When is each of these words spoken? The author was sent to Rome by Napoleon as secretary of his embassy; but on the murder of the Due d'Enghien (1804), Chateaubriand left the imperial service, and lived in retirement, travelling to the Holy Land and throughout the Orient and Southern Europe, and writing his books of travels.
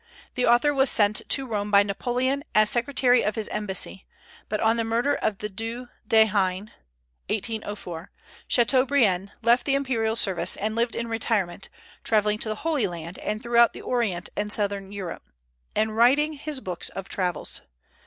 The 0.33 0.47
author 0.47 0.73
was 0.73 0.89
sent 0.89 1.21
to 1.29 1.45
Rome 1.45 1.69
by 1.69 1.83
Napoleon 1.83 2.43
as 2.55 2.71
secretary 2.71 3.21
of 3.21 3.35
his 3.35 3.47
embassy; 3.49 4.07
but 4.49 4.59
on 4.59 4.77
the 4.77 4.83
murder 4.83 5.13
of 5.13 5.37
the 5.37 5.47
Due 5.47 5.89
d'Enghien 6.07 6.71
(1804), 7.29 8.09
Chateaubriand 8.47 9.31
left 9.43 9.67
the 9.67 9.75
imperial 9.75 10.15
service, 10.15 10.57
and 10.57 10.75
lived 10.75 10.95
in 10.95 11.07
retirement, 11.07 11.69
travelling 12.03 12.39
to 12.39 12.49
the 12.49 12.55
Holy 12.65 12.87
Land 12.87 13.19
and 13.19 13.43
throughout 13.43 13.73
the 13.73 13.81
Orient 13.83 14.29
and 14.35 14.51
Southern 14.51 14.91
Europe, 14.91 15.21
and 15.75 15.95
writing 15.95 16.33
his 16.33 16.61
books 16.61 16.89
of 16.89 17.07
travels. 17.07 17.61